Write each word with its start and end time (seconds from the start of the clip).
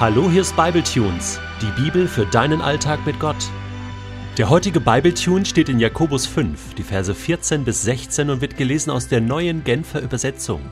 Hallo, 0.00 0.30
hier 0.30 0.40
ist 0.40 0.56
Bibletunes, 0.56 1.38
die 1.60 1.82
Bibel 1.82 2.08
für 2.08 2.24
deinen 2.24 2.62
Alltag 2.62 3.04
mit 3.04 3.20
Gott. 3.20 3.50
Der 4.38 4.48
heutige 4.48 4.80
Bibletune 4.80 5.44
steht 5.44 5.68
in 5.68 5.78
Jakobus 5.78 6.24
5, 6.24 6.72
die 6.72 6.82
Verse 6.82 7.14
14 7.14 7.64
bis 7.64 7.82
16 7.82 8.30
und 8.30 8.40
wird 8.40 8.56
gelesen 8.56 8.92
aus 8.92 9.08
der 9.08 9.20
neuen 9.20 9.62
Genfer 9.62 10.00
Übersetzung. 10.00 10.62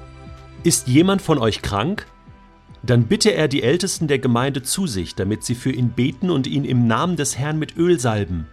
Ist 0.62 0.88
jemand 0.88 1.20
von 1.20 1.36
euch 1.36 1.60
krank? 1.60 2.06
Dann 2.82 3.04
bitte 3.04 3.34
er 3.34 3.48
die 3.48 3.62
Ältesten 3.62 4.08
der 4.08 4.18
Gemeinde 4.18 4.62
zu 4.62 4.86
sich, 4.86 5.14
damit 5.14 5.44
sie 5.44 5.54
für 5.54 5.72
ihn 5.72 5.90
beten 5.90 6.30
und 6.30 6.46
ihn 6.46 6.64
im 6.64 6.86
Namen 6.86 7.16
des 7.16 7.36
Herrn 7.36 7.58
mit 7.58 7.76
Öl 7.76 8.00
salben. 8.00 8.46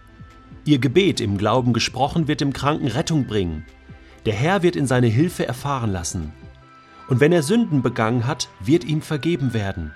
Ihr 0.66 0.78
Gebet 0.78 1.22
im 1.22 1.38
Glauben 1.38 1.72
gesprochen 1.72 2.28
wird 2.28 2.42
dem 2.42 2.52
Kranken 2.52 2.88
Rettung 2.88 3.26
bringen. 3.26 3.64
Der 4.26 4.34
Herr 4.34 4.62
wird 4.62 4.76
in 4.76 4.86
seine 4.86 5.06
Hilfe 5.06 5.48
erfahren 5.48 5.90
lassen. 5.90 6.34
Und 7.08 7.20
wenn 7.20 7.32
er 7.32 7.42
Sünden 7.42 7.80
begangen 7.80 8.26
hat, 8.26 8.50
wird 8.60 8.84
ihm 8.84 9.00
vergeben 9.00 9.54
werden. 9.54 9.94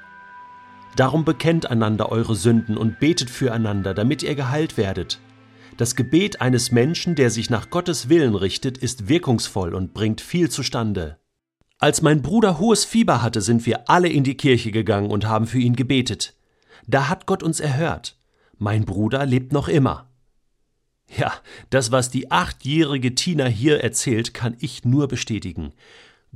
Darum 0.96 1.24
bekennt 1.24 1.70
einander 1.70 2.10
eure 2.10 2.34
Sünden 2.34 2.76
und 2.76 2.98
betet 2.98 3.30
füreinander, 3.30 3.94
damit 3.94 4.22
ihr 4.22 4.34
geheilt 4.34 4.76
werdet. 4.76 5.20
Das 5.76 5.96
Gebet 5.96 6.40
eines 6.40 6.72
Menschen, 6.72 7.14
der 7.14 7.30
sich 7.30 7.48
nach 7.48 7.70
Gottes 7.70 8.08
Willen 8.08 8.34
richtet, 8.34 8.76
ist 8.76 9.08
wirkungsvoll 9.08 9.74
und 9.74 9.94
bringt 9.94 10.20
viel 10.20 10.50
zustande. 10.50 11.18
Als 11.78 12.02
mein 12.02 12.20
Bruder 12.20 12.58
hohes 12.58 12.84
Fieber 12.84 13.22
hatte, 13.22 13.40
sind 13.40 13.64
wir 13.64 13.88
alle 13.88 14.08
in 14.08 14.22
die 14.22 14.36
Kirche 14.36 14.72
gegangen 14.72 15.10
und 15.10 15.26
haben 15.26 15.46
für 15.46 15.58
ihn 15.58 15.76
gebetet. 15.76 16.34
Da 16.86 17.08
hat 17.08 17.24
Gott 17.24 17.42
uns 17.42 17.60
erhört. 17.60 18.18
Mein 18.58 18.84
Bruder 18.84 19.24
lebt 19.24 19.52
noch 19.52 19.68
immer. 19.68 20.10
Ja, 21.16 21.32
das, 21.70 21.90
was 21.90 22.10
die 22.10 22.30
achtjährige 22.30 23.14
Tina 23.14 23.46
hier 23.46 23.82
erzählt, 23.82 24.34
kann 24.34 24.56
ich 24.60 24.84
nur 24.84 25.08
bestätigen. 25.08 25.72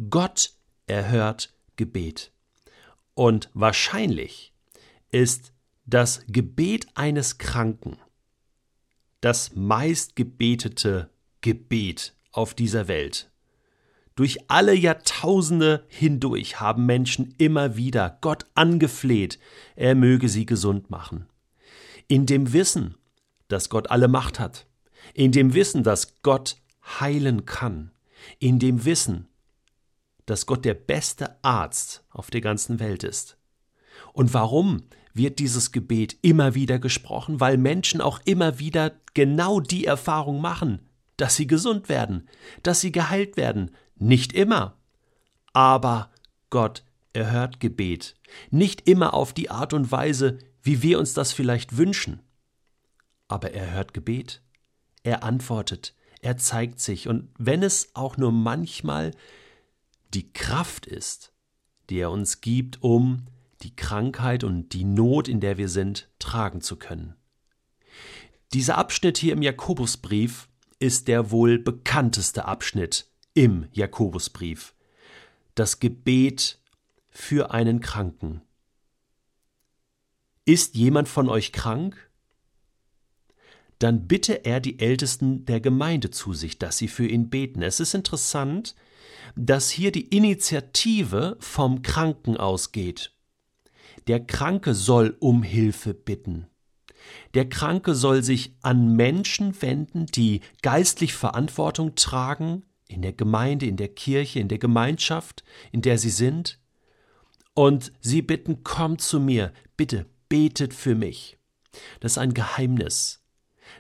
Gott 0.08 0.52
erhört 0.86 1.52
Gebet. 1.76 2.32
Und 3.12 3.50
wahrscheinlich 3.52 4.53
ist 5.14 5.52
das 5.86 6.24
Gebet 6.26 6.86
eines 6.94 7.38
Kranken 7.38 7.96
das 9.24 9.54
meistgebetete 9.54 11.08
Gebet 11.40 12.14
auf 12.30 12.52
dieser 12.52 12.88
Welt. 12.88 13.30
Durch 14.16 14.50
alle 14.50 14.74
Jahrtausende 14.74 15.86
hindurch 15.88 16.60
haben 16.60 16.84
Menschen 16.84 17.34
immer 17.38 17.74
wieder 17.74 18.18
Gott 18.20 18.44
angefleht, 18.54 19.38
er 19.76 19.94
möge 19.94 20.28
sie 20.28 20.44
gesund 20.44 20.90
machen. 20.90 21.26
In 22.06 22.26
dem 22.26 22.52
Wissen, 22.52 22.96
dass 23.48 23.70
Gott 23.70 23.90
alle 23.90 24.08
Macht 24.08 24.38
hat, 24.38 24.66
in 25.14 25.32
dem 25.32 25.54
Wissen, 25.54 25.82
dass 25.84 26.20
Gott 26.22 26.58
heilen 27.00 27.46
kann, 27.46 27.92
in 28.38 28.58
dem 28.58 28.84
Wissen, 28.84 29.28
dass 30.26 30.44
Gott 30.44 30.66
der 30.66 30.74
beste 30.74 31.42
Arzt 31.42 32.04
auf 32.10 32.30
der 32.30 32.42
ganzen 32.42 32.78
Welt 32.78 33.04
ist. 33.04 33.38
Und 34.12 34.34
warum 34.34 34.82
wird 35.14 35.38
dieses 35.38 35.72
Gebet 35.72 36.18
immer 36.22 36.54
wieder 36.54 36.78
gesprochen? 36.78 37.40
Weil 37.40 37.56
Menschen 37.56 38.00
auch 38.00 38.20
immer 38.24 38.58
wieder 38.58 38.92
genau 39.14 39.60
die 39.60 39.86
Erfahrung 39.86 40.40
machen, 40.40 40.80
dass 41.16 41.36
sie 41.36 41.46
gesund 41.46 41.88
werden, 41.88 42.28
dass 42.62 42.80
sie 42.80 42.92
geheilt 42.92 43.36
werden. 43.36 43.70
Nicht 43.96 44.32
immer. 44.32 44.76
Aber 45.52 46.10
Gott 46.50 46.84
erhört 47.12 47.60
Gebet. 47.60 48.16
Nicht 48.50 48.88
immer 48.88 49.14
auf 49.14 49.32
die 49.32 49.50
Art 49.50 49.72
und 49.72 49.90
Weise, 49.90 50.38
wie 50.62 50.82
wir 50.82 50.98
uns 50.98 51.14
das 51.14 51.32
vielleicht 51.32 51.76
wünschen. 51.76 52.20
Aber 53.28 53.52
er 53.52 53.72
hört 53.72 53.94
Gebet. 53.94 54.42
Er 55.04 55.22
antwortet. 55.22 55.94
Er 56.20 56.36
zeigt 56.36 56.80
sich. 56.80 57.08
Und 57.08 57.28
wenn 57.38 57.62
es 57.62 57.90
auch 57.94 58.16
nur 58.16 58.32
manchmal 58.32 59.12
die 60.12 60.32
Kraft 60.32 60.86
ist, 60.86 61.32
die 61.90 61.98
er 61.98 62.10
uns 62.10 62.40
gibt, 62.40 62.82
um 62.82 63.26
die 63.64 63.74
Krankheit 63.74 64.44
und 64.44 64.72
die 64.74 64.84
Not, 64.84 65.26
in 65.26 65.40
der 65.40 65.58
wir 65.58 65.68
sind, 65.68 66.08
tragen 66.18 66.60
zu 66.60 66.76
können. 66.76 67.16
Dieser 68.52 68.78
Abschnitt 68.78 69.18
hier 69.18 69.32
im 69.32 69.42
Jakobusbrief 69.42 70.48
ist 70.78 71.08
der 71.08 71.30
wohl 71.30 71.58
bekannteste 71.58 72.44
Abschnitt 72.44 73.08
im 73.32 73.66
Jakobusbrief. 73.72 74.74
Das 75.54 75.80
Gebet 75.80 76.60
für 77.08 77.52
einen 77.52 77.80
Kranken. 77.80 78.42
Ist 80.44 80.74
jemand 80.74 81.08
von 81.08 81.28
euch 81.28 81.52
krank? 81.52 82.10
Dann 83.78 84.06
bitte 84.06 84.44
er 84.44 84.60
die 84.60 84.78
Ältesten 84.78 85.46
der 85.46 85.60
Gemeinde 85.60 86.10
zu 86.10 86.32
sich, 86.32 86.58
dass 86.58 86.76
sie 86.76 86.88
für 86.88 87.06
ihn 87.06 87.30
beten. 87.30 87.62
Es 87.62 87.80
ist 87.80 87.94
interessant, 87.94 88.74
dass 89.36 89.70
hier 89.70 89.90
die 89.90 90.08
Initiative 90.14 91.36
vom 91.40 91.82
Kranken 91.82 92.36
ausgeht. 92.36 93.13
Der 94.06 94.24
Kranke 94.24 94.74
soll 94.74 95.16
um 95.20 95.42
Hilfe 95.42 95.94
bitten. 95.94 96.46
Der 97.34 97.48
Kranke 97.48 97.94
soll 97.94 98.22
sich 98.22 98.54
an 98.62 98.96
Menschen 98.96 99.60
wenden, 99.60 100.06
die 100.06 100.40
geistlich 100.62 101.14
Verantwortung 101.14 101.94
tragen, 101.94 102.64
in 102.88 103.02
der 103.02 103.12
Gemeinde, 103.12 103.66
in 103.66 103.76
der 103.76 103.88
Kirche, 103.88 104.40
in 104.40 104.48
der 104.48 104.58
Gemeinschaft, 104.58 105.44
in 105.72 105.82
der 105.82 105.98
sie 105.98 106.10
sind, 106.10 106.60
und 107.54 107.92
sie 108.00 108.22
bitten, 108.22 108.64
komm 108.64 108.98
zu 108.98 109.20
mir, 109.20 109.52
bitte 109.76 110.06
betet 110.28 110.74
für 110.74 110.94
mich. 110.94 111.38
Das 112.00 112.12
ist 112.12 112.18
ein 112.18 112.34
Geheimnis. 112.34 113.22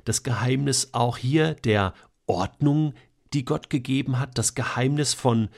Das 0.04 0.22
Geheimnis 0.22 0.90
auch 0.92 1.16
hier 1.16 1.54
der 1.54 1.94
Ordnung, 2.26 2.94
die 3.32 3.44
Gott 3.44 3.70
gegeben 3.70 4.18
hat, 4.18 4.38
das 4.38 4.54
Geheimnis 4.54 5.14
von 5.14 5.48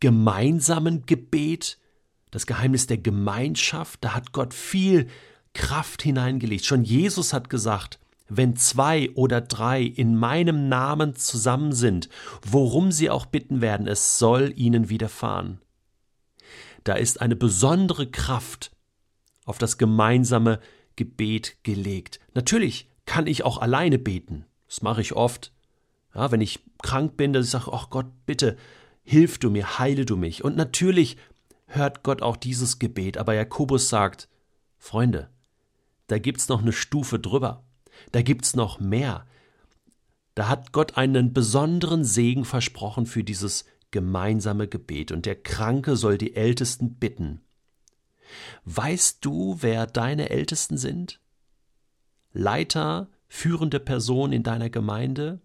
gemeinsamen 0.00 1.06
Gebet, 1.06 1.78
das 2.32 2.46
Geheimnis 2.46 2.88
der 2.88 2.98
Gemeinschaft, 2.98 4.02
da 4.02 4.14
hat 4.14 4.32
Gott 4.32 4.52
viel 4.54 5.06
Kraft 5.54 6.02
hineingelegt. 6.02 6.64
Schon 6.64 6.82
Jesus 6.82 7.32
hat 7.32 7.48
gesagt, 7.48 8.00
wenn 8.28 8.56
zwei 8.56 9.10
oder 9.14 9.42
drei 9.42 9.82
in 9.82 10.16
meinem 10.16 10.68
Namen 10.68 11.14
zusammen 11.14 11.72
sind, 11.72 12.08
worum 12.44 12.90
sie 12.90 13.10
auch 13.10 13.26
bitten 13.26 13.60
werden, 13.60 13.86
es 13.86 14.18
soll 14.18 14.52
ihnen 14.56 14.88
widerfahren. 14.88 15.60
Da 16.84 16.94
ist 16.94 17.20
eine 17.20 17.36
besondere 17.36 18.10
Kraft 18.10 18.72
auf 19.44 19.58
das 19.58 19.76
gemeinsame 19.76 20.58
Gebet 20.96 21.58
gelegt. 21.62 22.18
Natürlich 22.34 22.88
kann 23.04 23.26
ich 23.26 23.44
auch 23.44 23.58
alleine 23.58 23.98
beten. 23.98 24.46
Das 24.66 24.80
mache 24.80 25.02
ich 25.02 25.12
oft. 25.12 25.52
Ja, 26.14 26.30
wenn 26.30 26.40
ich 26.40 26.60
krank 26.82 27.18
bin, 27.18 27.34
dass 27.34 27.44
ich 27.44 27.50
sage, 27.50 27.70
ach 27.72 27.90
Gott, 27.90 28.06
bitte, 28.24 28.56
hilf 29.02 29.38
du 29.38 29.50
mir, 29.50 29.78
heile 29.78 30.06
du 30.06 30.16
mich. 30.16 30.44
Und 30.44 30.56
natürlich 30.56 31.16
hört 31.74 32.02
Gott 32.02 32.22
auch 32.22 32.36
dieses 32.36 32.78
Gebet, 32.78 33.16
aber 33.16 33.34
Jakobus 33.34 33.88
sagt, 33.88 34.28
Freunde, 34.78 35.28
da 36.06 36.18
gibt's 36.18 36.48
noch 36.48 36.62
eine 36.62 36.72
Stufe 36.72 37.18
drüber. 37.18 37.64
Da 38.10 38.22
gibt's 38.22 38.54
noch 38.54 38.80
mehr. 38.80 39.26
Da 40.34 40.48
hat 40.48 40.72
Gott 40.72 40.96
einen 40.96 41.32
besonderen 41.32 42.04
Segen 42.04 42.44
versprochen 42.44 43.06
für 43.06 43.22
dieses 43.22 43.64
gemeinsame 43.90 44.68
Gebet 44.68 45.12
und 45.12 45.26
der 45.26 45.36
Kranke 45.36 45.96
soll 45.96 46.18
die 46.18 46.34
Ältesten 46.34 46.94
bitten. 46.94 47.42
Weißt 48.64 49.18
du, 49.24 49.58
wer 49.60 49.86
deine 49.86 50.30
Ältesten 50.30 50.78
sind? 50.78 51.20
Leiter, 52.32 53.08
führende 53.28 53.78
Personen 53.78 54.32
in 54.32 54.42
deiner 54.42 54.70
Gemeinde? 54.70 55.40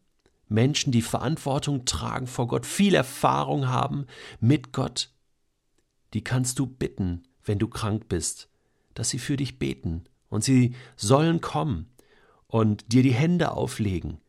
Menschen, 0.48 0.94
die 0.94 1.02
Verantwortung 1.02 1.84
tragen 1.84 2.28
vor 2.28 2.48
Gott, 2.48 2.66
viel 2.66 2.96
Erfahrung 2.96 3.68
haben 3.68 4.06
mit 4.40 4.72
Gott, 4.72 5.12
die 6.13 6.23
kannst 6.23 6.59
du 6.59 6.66
bitten, 6.66 7.23
wenn 7.44 7.59
du 7.59 7.68
krank 7.68 8.07
bist, 8.09 8.50
dass 8.94 9.09
sie 9.09 9.19
für 9.19 9.38
dich 9.38 9.59
beten, 9.59 10.06
und 10.29 10.44
sie 10.44 10.75
sollen 10.95 11.41
kommen 11.41 11.90
und 12.47 12.91
dir 12.91 13.03
die 13.03 13.13
Hände 13.13 13.51
auflegen, 13.51 14.19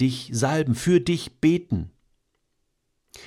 dich 0.00 0.30
salben, 0.32 0.74
für 0.74 1.00
dich 1.00 1.40
beten. 1.40 1.90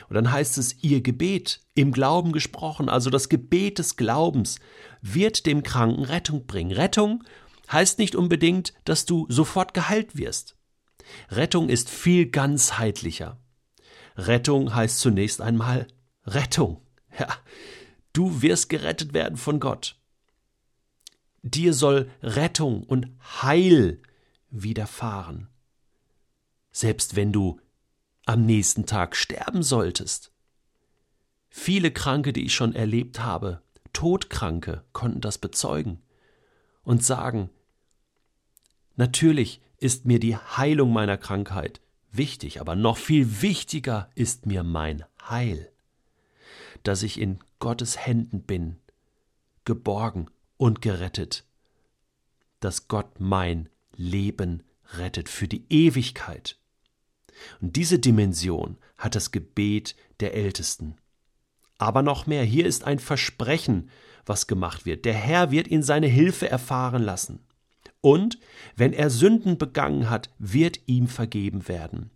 Und 0.09 0.15
dann 0.15 0.31
heißt 0.31 0.57
es, 0.57 0.83
ihr 0.83 1.01
Gebet, 1.01 1.61
im 1.73 1.93
Glauben 1.93 2.33
gesprochen, 2.33 2.89
also 2.89 3.09
das 3.09 3.29
Gebet 3.29 3.79
des 3.79 3.95
Glaubens, 3.95 4.59
wird 5.01 5.45
dem 5.45 5.63
Kranken 5.63 6.03
Rettung 6.03 6.45
bringen. 6.45 6.71
Rettung 6.71 7.23
heißt 7.71 7.99
nicht 7.99 8.15
unbedingt, 8.15 8.73
dass 8.83 9.05
du 9.05 9.25
sofort 9.29 9.73
geheilt 9.73 10.17
wirst. 10.17 10.57
Rettung 11.29 11.69
ist 11.69 11.89
viel 11.89 12.29
ganzheitlicher. 12.29 13.39
Rettung 14.17 14.75
heißt 14.75 14.99
zunächst 14.99 15.41
einmal 15.41 15.87
Rettung. 16.25 16.81
Ja, 17.17 17.29
Du 18.17 18.41
wirst 18.41 18.69
gerettet 18.69 19.13
werden 19.13 19.37
von 19.37 19.59
Gott. 19.59 19.95
Dir 21.43 21.75
soll 21.75 22.09
Rettung 22.23 22.81
und 22.81 23.11
Heil 23.43 24.01
widerfahren. 24.49 25.49
Selbst 26.71 27.15
wenn 27.15 27.31
du 27.31 27.61
am 28.25 28.43
nächsten 28.43 28.87
Tag 28.87 29.15
sterben 29.15 29.61
solltest. 29.61 30.31
Viele 31.47 31.91
Kranke, 31.91 32.33
die 32.33 32.43
ich 32.43 32.55
schon 32.55 32.73
erlebt 32.73 33.19
habe, 33.19 33.61
Todkranke, 33.93 34.83
konnten 34.93 35.21
das 35.21 35.37
bezeugen 35.37 36.01
und 36.81 37.05
sagen, 37.05 37.51
natürlich 38.95 39.61
ist 39.77 40.05
mir 40.05 40.17
die 40.17 40.35
Heilung 40.35 40.91
meiner 40.91 41.19
Krankheit 41.19 41.81
wichtig, 42.11 42.61
aber 42.61 42.75
noch 42.75 42.97
viel 42.97 43.43
wichtiger 43.43 44.09
ist 44.15 44.47
mir 44.47 44.63
mein 44.63 45.05
Heil, 45.21 45.71
dass 46.81 47.03
ich 47.03 47.21
in 47.21 47.37
Gottes 47.59 47.97
Händen 48.05 48.41
bin, 48.41 48.77
geborgen, 49.65 50.29
und 50.57 50.81
gerettet, 50.81 51.45
dass 52.59 52.87
Gott 52.87 53.19
mein 53.19 53.69
Leben 53.95 54.63
rettet 54.93 55.29
für 55.29 55.47
die 55.47 55.65
Ewigkeit. 55.69 56.57
Und 57.61 57.75
diese 57.75 57.99
Dimension 57.99 58.77
hat 58.97 59.15
das 59.15 59.31
Gebet 59.31 59.95
der 60.19 60.33
Ältesten. 60.33 60.95
Aber 61.77 62.01
noch 62.01 62.25
mehr, 62.25 62.43
hier 62.43 62.65
ist 62.65 62.83
ein 62.83 62.97
Versprechen, 62.97 63.91
was 64.25 64.47
gemacht 64.47 64.85
wird. 64.85 65.05
Der 65.05 65.13
Herr 65.13 65.51
wird 65.51 65.67
ihn 65.67 65.83
seine 65.83 66.07
Hilfe 66.07 66.49
erfahren 66.49 67.03
lassen. 67.03 67.39
Und 68.01 68.39
wenn 68.75 68.93
er 68.93 69.09
Sünden 69.09 69.57
begangen 69.57 70.09
hat, 70.09 70.31
wird 70.39 70.79
ihm 70.87 71.07
vergeben 71.07 71.67
werden. 71.67 72.09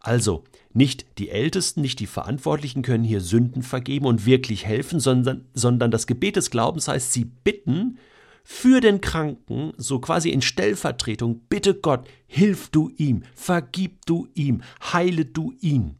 Also, 0.00 0.44
nicht 0.72 1.06
die 1.18 1.30
Ältesten, 1.30 1.80
nicht 1.80 2.00
die 2.00 2.06
Verantwortlichen 2.06 2.82
können 2.82 3.04
hier 3.04 3.20
Sünden 3.20 3.62
vergeben 3.62 4.06
und 4.06 4.26
wirklich 4.26 4.66
helfen, 4.66 5.00
sondern, 5.00 5.46
sondern 5.54 5.90
das 5.90 6.06
Gebet 6.06 6.36
des 6.36 6.50
Glaubens 6.50 6.88
heißt, 6.88 7.12
sie 7.12 7.24
bitten 7.24 7.98
für 8.42 8.80
den 8.80 9.00
Kranken, 9.00 9.72
so 9.78 9.98
quasi 10.00 10.28
in 10.28 10.42
Stellvertretung, 10.42 11.40
bitte 11.48 11.74
Gott, 11.74 12.06
hilf 12.26 12.68
du 12.68 12.90
ihm, 12.96 13.22
vergib 13.34 14.04
du 14.04 14.28
ihm, 14.34 14.62
heile 14.92 15.24
du 15.24 15.54
ihn. 15.60 15.96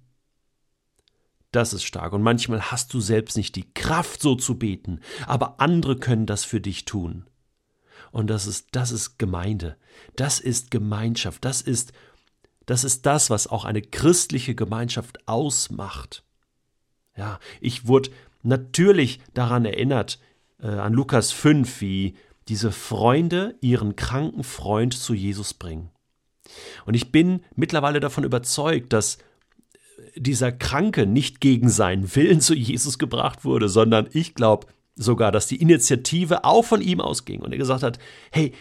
Das 1.52 1.72
ist 1.72 1.84
stark. 1.84 2.12
Und 2.12 2.22
manchmal 2.22 2.72
hast 2.72 2.92
du 2.92 3.00
selbst 3.00 3.36
nicht 3.36 3.54
die 3.54 3.72
Kraft, 3.74 4.20
so 4.20 4.34
zu 4.34 4.58
beten, 4.58 5.00
aber 5.26 5.60
andere 5.60 5.96
können 5.96 6.26
das 6.26 6.44
für 6.44 6.60
dich 6.60 6.84
tun. 6.84 7.26
Und 8.10 8.28
das 8.28 8.46
ist, 8.46 8.68
das 8.72 8.90
ist 8.90 9.18
Gemeinde. 9.18 9.76
Das 10.16 10.40
ist 10.40 10.70
Gemeinschaft. 10.70 11.44
Das 11.44 11.62
ist, 11.62 11.92
das 12.66 12.84
ist 12.84 13.06
das, 13.06 13.30
was 13.30 13.46
auch 13.46 13.64
eine 13.64 13.82
christliche 13.82 14.54
Gemeinschaft 14.54 15.28
ausmacht. 15.28 16.24
Ja, 17.16 17.38
ich 17.60 17.86
wurde 17.86 18.10
natürlich 18.42 19.20
daran 19.34 19.64
erinnert, 19.64 20.18
äh, 20.60 20.68
an 20.68 20.92
Lukas 20.92 21.32
5, 21.32 21.80
wie 21.80 22.14
diese 22.48 22.72
Freunde 22.72 23.56
ihren 23.60 23.96
kranken 23.96 24.44
Freund 24.44 24.94
zu 24.94 25.14
Jesus 25.14 25.54
bringen. 25.54 25.90
Und 26.84 26.94
ich 26.94 27.10
bin 27.10 27.40
mittlerweile 27.54 28.00
davon 28.00 28.24
überzeugt, 28.24 28.92
dass 28.92 29.18
dieser 30.16 30.52
Kranke 30.52 31.06
nicht 31.06 31.40
gegen 31.40 31.68
seinen 31.68 32.14
Willen 32.14 32.40
zu 32.40 32.54
Jesus 32.54 32.98
gebracht 32.98 33.44
wurde, 33.44 33.68
sondern 33.68 34.08
ich 34.12 34.34
glaube 34.34 34.66
sogar, 34.96 35.32
dass 35.32 35.46
die 35.46 35.60
Initiative 35.60 36.44
auch 36.44 36.64
von 36.64 36.80
ihm 36.80 37.00
ausging 37.00 37.40
und 37.40 37.52
er 37.52 37.58
gesagt 37.58 37.82
hat, 37.82 37.98
hey, 38.30 38.52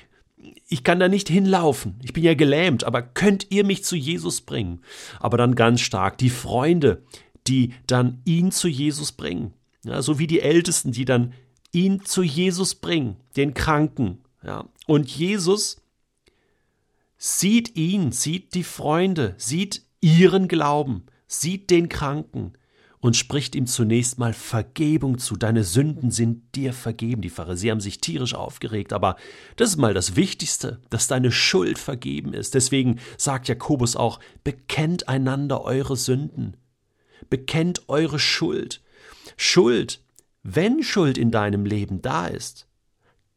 ich 0.68 0.84
kann 0.84 1.00
da 1.00 1.08
nicht 1.08 1.30
hinlaufen, 1.30 1.96
ich 2.04 2.14
bin 2.14 2.24
ja 2.24 2.34
gelähmt, 2.34 2.84
aber 2.84 3.02
könnt 3.02 3.48
ihr 3.52 3.66
mich 3.66 3.84
zu 3.84 3.96
Jesus 3.96 4.42
bringen? 4.42 4.82
Aber 5.20 5.38
dann 5.38 5.56
ganz 5.56 5.82
stark 5.82 6.18
die 6.18 6.30
Freunde, 6.30 7.04
die 7.48 7.74
dann 7.88 8.22
ihn 8.26 8.52
zu 8.52 8.68
Jesus 8.68 9.12
bringen, 9.12 9.54
ja, 9.84 10.02
so 10.02 10.20
wie 10.20 10.28
die 10.28 10.42
Ältesten, 10.42 10.92
die 10.92 11.06
dann 11.06 11.34
ihn 11.72 12.06
zu 12.06 12.24
Jesus 12.24 12.76
bringen, 12.76 13.18
den 13.36 13.54
Kranken. 13.54 14.20
Ja. 14.44 14.66
Und 14.88 15.10
Jesus 15.10 15.82
sieht 17.18 17.76
ihn, 17.76 18.12
sieht 18.12 18.54
die 18.54 18.64
Freunde, 18.64 19.36
sieht 19.38 19.82
ihren 20.02 20.48
Glauben 20.48 21.06
sieht 21.34 21.70
den 21.70 21.90
Kranken 21.90 22.54
und 23.04 23.18
spricht 23.18 23.54
ihm 23.54 23.68
zunächst 23.68 24.18
mal 24.18 24.32
Vergebung 24.32 25.18
zu. 25.18 25.36
Deine 25.36 25.66
Sünden 25.66 26.10
sind 26.10 26.56
dir 26.56 26.72
vergeben. 26.72 27.22
Die 27.22 27.30
Pharisäer 27.30 27.74
haben 27.74 27.82
sich 27.82 28.00
tierisch 28.00 28.34
aufgeregt, 28.34 28.94
aber 28.94 29.18
das 29.58 29.72
ist 29.72 29.78
mal 29.78 29.94
das 29.94 30.16
Wichtigste, 30.16 30.80
dass 30.90 31.08
deine 31.08 31.30
Schuld 31.30 31.78
vergeben 31.78 32.34
ist. 32.34 32.54
Deswegen 32.54 33.02
sagt 33.18 33.50
Jakobus 33.50 33.98
auch, 33.98 34.22
bekennt 34.46 35.10
einander 35.10 35.66
eure 35.66 35.98
Sünden. 35.98 36.56
Bekennt 37.30 37.90
eure 37.90 38.20
Schuld. 38.20 38.82
Schuld, 39.36 40.02
wenn 40.42 40.82
Schuld 40.82 41.18
in 41.18 41.30
deinem 41.30 41.66
Leben 41.66 42.02
da 42.02 42.28
ist, 42.28 42.68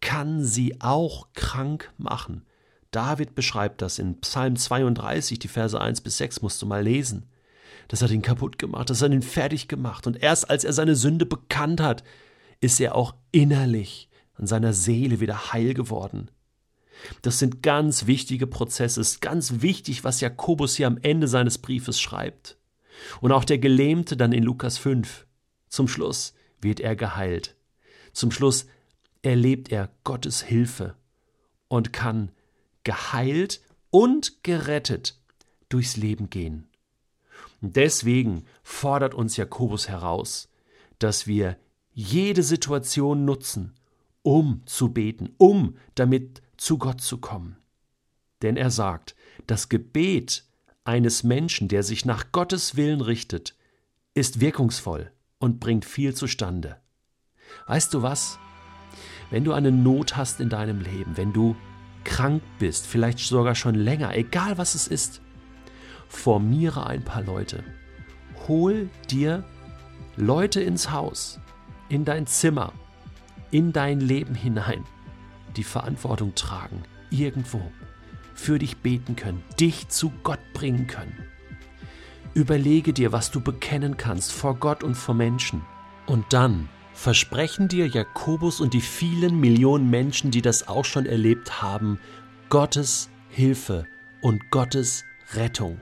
kann 0.01 0.45
sie 0.45 0.81
auch 0.81 1.27
krank 1.35 1.93
machen. 1.99 2.45
David 2.93 3.35
beschreibt 3.35 3.83
das 3.83 3.99
in 3.99 4.21
Psalm 4.21 4.55
32, 4.55 5.41
die 5.41 5.49
Verse 5.49 5.79
1 5.79 6.03
bis 6.03 6.19
6, 6.19 6.43
musst 6.43 6.63
du 6.63 6.67
mal 6.67 6.85
lesen. 6.85 7.29
Das 7.89 8.03
hat 8.03 8.11
ihn 8.11 8.23
kaputt 8.23 8.59
gemacht, 8.59 8.91
das 8.91 9.03
hat 9.03 9.13
ihn 9.13 9.23
fertig 9.23 9.69
gemacht. 9.69 10.07
Und 10.07 10.23
erst 10.23 10.51
als 10.51 10.65
er 10.65 10.73
seine 10.73 10.97
Sünde 10.97 11.27
bekannt 11.27 11.81
hat, 11.81 12.03
ist 12.61 12.81
er 12.81 12.95
auch 12.95 13.15
innerlich 13.33 14.09
an 14.35 14.47
seiner 14.47 14.73
Seele 14.73 15.21
wieder 15.21 15.53
heil 15.53 15.75
geworden. 15.75 16.31
Das 17.23 17.39
sind 17.39 17.63
ganz 17.63 18.07
wichtige 18.07 18.47
Prozesse, 18.47 19.01
es 19.01 19.13
ist 19.13 19.21
ganz 19.21 19.61
wichtig, 19.61 20.05
was 20.05 20.21
Jakobus 20.21 20.77
hier 20.77 20.87
am 20.87 20.99
Ende 20.99 21.29
seines 21.29 21.59
Briefes 21.59 22.01
schreibt. 22.01 22.57
Und 23.21 23.33
auch 23.33 23.45
der 23.45 23.59
Gelähmte 23.59 24.17
dann 24.17 24.33
in 24.33 24.43
Lukas 24.43 24.79
5. 24.79 25.27
Zum 25.69 25.89
Schluss 25.89 26.35
wird 26.61 26.81
er 26.81 26.97
geheilt. 26.97 27.55
Zum 28.13 28.31
Schluss 28.31 28.67
erlebt 29.23 29.71
er 29.71 29.91
Gottes 30.05 30.43
Hilfe 30.43 30.97
und 31.69 31.93
kann 31.93 32.33
geheilt 32.85 33.61
und 33.91 34.43
gerettet 34.43 35.19
durchs 35.69 35.97
Leben 35.97 36.31
gehen. 36.31 36.69
Deswegen 37.61 38.45
fordert 38.63 39.15
uns 39.15 39.37
Jakobus 39.37 39.89
heraus, 39.89 40.49
dass 40.99 41.27
wir 41.27 41.57
jede 41.93 42.43
Situation 42.43 43.25
nutzen, 43.25 43.75
um 44.23 44.63
zu 44.67 44.91
beten, 44.93 45.31
um 45.39 45.77
damit 45.95 46.43
zu 46.57 46.79
Gott 46.79 47.01
zu 47.01 47.19
kommen. 47.19 47.57
Denn 48.43 48.57
er 48.57 48.71
sagt, 48.71 49.15
das 49.47 49.69
Gebet 49.69 50.45
eines 50.85 51.23
Menschen, 51.23 51.69
der 51.69 51.83
sich 51.83 52.05
nach 52.05 52.33
Gottes 52.33 52.77
Willen 52.77 53.01
richtet, 53.01 53.57
ist 54.15 54.41
wirkungsvoll 54.41 55.11
und 55.39 55.61
bringt 55.61 55.85
viel 55.85 56.15
zustande. 56.15 56.77
Weißt 57.67 57.93
du 57.95 58.03
was? 58.03 58.39
Wenn 59.31 59.45
du 59.45 59.53
eine 59.53 59.73
Not 59.73 60.17
hast 60.17 60.41
in 60.41 60.49
deinem 60.49 60.81
Leben, 60.81 61.17
wenn 61.17 61.33
du 61.33 61.57
krank 62.05 62.43
bist, 62.59 62.87
vielleicht 62.87 63.19
sogar 63.19 63.55
schon 63.55 63.75
länger, 63.75 64.15
egal 64.15 64.59
was 64.59 64.75
es 64.75 64.87
ist, 64.87 65.21
formiere 66.09 66.87
ein 66.87 67.03
paar 67.03 67.23
Leute. 67.23 67.65
Hol 68.49 68.89
dir 69.11 69.45
Leute 70.17 70.61
ins 70.61 70.91
Haus, 70.91 71.41
in 71.89 72.05
dein 72.05 72.27
Zimmer, 72.27 72.73
in 73.51 73.73
dein 73.73 74.01
Leben 74.01 74.35
hinein, 74.35 74.85
die 75.57 75.65
Verantwortung 75.65 76.35
tragen, 76.35 76.83
irgendwo, 77.11 77.61
für 78.35 78.59
dich 78.59 78.79
beten 78.79 79.17
können, 79.17 79.43
dich 79.59 79.89
zu 79.89 80.13
Gott 80.23 80.41
bringen 80.53 80.87
können. 80.87 81.17
Überlege 82.35 82.93
dir, 82.93 83.13
was 83.13 83.31
du 83.31 83.41
bekennen 83.41 83.97
kannst 83.97 84.33
vor 84.33 84.57
Gott 84.57 84.85
und 84.85 84.95
vor 84.95 85.15
Menschen. 85.15 85.63
Und 86.07 86.27
dann 86.35 86.69
versprechen 86.93 87.69
dir 87.69 87.87
Jakobus 87.87 88.61
und 88.61 88.75
die 88.75 88.81
vielen 88.81 89.41
Millionen 89.41 89.89
Menschen, 89.89 90.31
die 90.31 90.43
das 90.43 90.69
auch 90.69 90.85
schon 90.85 91.07
erlebt 91.07 91.63
haben, 91.63 91.99
Gottes 92.49 93.09
Hilfe 93.31 93.87
und 94.21 94.51
Gottes 94.51 95.05
Rettung. 95.35 95.81